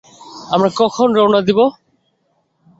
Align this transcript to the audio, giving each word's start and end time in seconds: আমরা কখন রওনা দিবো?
আমরা 0.53 0.69
কখন 0.79 1.07
রওনা 1.17 1.39
দিবো? 1.47 1.65